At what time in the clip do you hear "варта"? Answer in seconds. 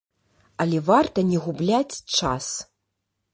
0.87-1.19